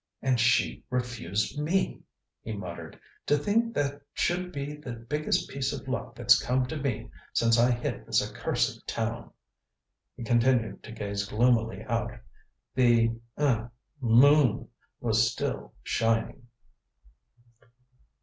[0.23, 2.01] "And she refused me!"
[2.41, 2.99] he muttered.
[3.27, 7.59] "To think that should be the biggest piece of luck that's come to me since
[7.59, 9.29] I hit this accursed town!"
[10.15, 12.13] He continued to gaze gloomily out.
[12.73, 13.69] The er
[13.99, 14.69] moon
[14.99, 16.47] was still shining.